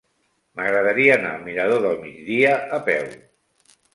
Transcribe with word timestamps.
M'agradaria 0.59 1.17
anar 1.17 1.33
al 1.33 1.43
mirador 1.49 1.85
del 1.85 1.99
Migdia 2.07 2.57
a 2.79 2.83
peu. 2.91 3.09